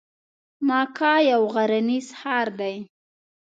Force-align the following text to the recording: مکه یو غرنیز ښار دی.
مکه 0.67 1.13
یو 1.31 1.41
غرنیز 1.53 2.07
ښار 2.19 2.47
دی. 2.59 2.75